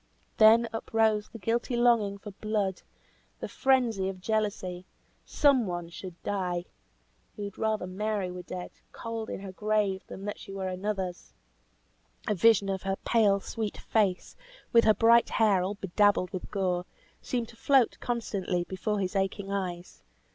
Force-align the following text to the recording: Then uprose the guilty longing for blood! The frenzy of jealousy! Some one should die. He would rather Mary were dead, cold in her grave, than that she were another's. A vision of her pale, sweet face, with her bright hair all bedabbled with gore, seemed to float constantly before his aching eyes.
Then 0.37 0.67
uprose 0.73 1.29
the 1.29 1.37
guilty 1.37 1.75
longing 1.75 2.17
for 2.17 2.31
blood! 2.31 2.81
The 3.39 3.47
frenzy 3.47 4.09
of 4.09 4.19
jealousy! 4.19 4.87
Some 5.25 5.67
one 5.67 5.89
should 5.89 6.19
die. 6.23 6.65
He 7.35 7.43
would 7.43 7.59
rather 7.59 7.85
Mary 7.85 8.31
were 8.31 8.41
dead, 8.41 8.71
cold 8.93 9.29
in 9.29 9.41
her 9.41 9.51
grave, 9.51 10.01
than 10.07 10.25
that 10.25 10.39
she 10.39 10.51
were 10.51 10.67
another's. 10.67 11.33
A 12.27 12.33
vision 12.33 12.67
of 12.67 12.81
her 12.81 12.95
pale, 13.05 13.39
sweet 13.41 13.77
face, 13.77 14.35
with 14.73 14.85
her 14.85 14.95
bright 14.95 15.29
hair 15.29 15.61
all 15.61 15.75
bedabbled 15.75 16.31
with 16.33 16.49
gore, 16.49 16.87
seemed 17.21 17.49
to 17.49 17.55
float 17.55 17.99
constantly 17.99 18.63
before 18.63 18.99
his 18.99 19.15
aching 19.15 19.51
eyes. 19.51 20.01